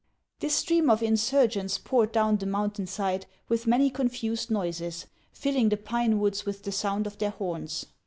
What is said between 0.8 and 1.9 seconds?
of insurgents